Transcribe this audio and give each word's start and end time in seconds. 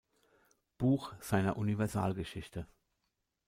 Buch 0.79 1.13
seiner 1.19 1.57
Universalgeschichte. 1.57 2.65